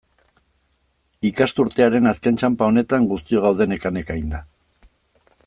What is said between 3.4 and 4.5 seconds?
gaude neka-neka eginda.